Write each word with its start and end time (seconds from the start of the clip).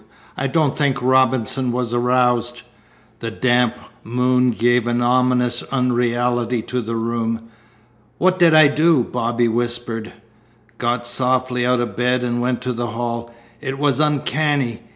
I 0.35 0.47
don't 0.47 0.75
think 0.75 0.99
Robinson 0.99 1.71
was 1.71 1.93
aroused." 1.93 2.63
The 3.19 3.29
damp 3.29 3.77
moon 4.03 4.49
gave 4.49 4.87
an 4.87 4.99
ominous 4.99 5.61
unreality 5.71 6.63
to 6.63 6.81
the 6.81 6.95
room. 6.95 7.43
"What 8.17 8.39
did 8.39 8.55
I 8.55 8.65
do?" 8.67 9.03
Bobby 9.03 9.47
whispered. 9.47 10.13
"Got 10.79 11.05
softly 11.05 11.67
out 11.67 11.79
of 11.81 11.95
bed 11.95 12.23
and 12.23 12.41
went 12.41 12.61
to 12.61 12.73
the 12.73 12.87
hall. 12.87 13.31
It 13.61 13.77
was 13.77 13.99
uncanny. 13.99 14.81